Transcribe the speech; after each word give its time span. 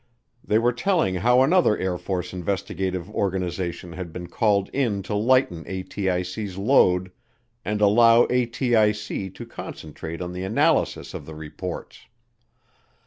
They 0.43 0.57
were 0.57 0.73
telling 0.73 1.13
how 1.13 1.43
another 1.43 1.77
Air 1.77 1.95
Force 1.99 2.33
investigative 2.33 3.07
organization 3.11 3.93
had 3.93 4.11
been 4.11 4.25
called 4.29 4.67
in 4.73 5.03
to 5.03 5.13
lighten 5.13 5.63
ATIC's 5.65 6.57
load 6.57 7.11
and 7.63 7.81
allow 7.81 8.25
ATIC 8.25 9.35
to 9.35 9.45
concentrate 9.45 10.19
on 10.19 10.33
the 10.33 10.43
analysis 10.43 11.13
of 11.13 11.27
the 11.27 11.35
reports. 11.35 12.07